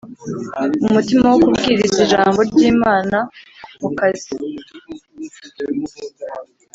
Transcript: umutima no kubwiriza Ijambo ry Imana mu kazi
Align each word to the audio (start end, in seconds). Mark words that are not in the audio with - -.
umutima 0.85 1.25
no 1.29 1.37
kubwiriza 1.41 1.97
Ijambo 2.05 2.39
ry 2.49 2.59
Imana 2.71 3.17
mu 3.81 3.89
kazi 3.97 4.33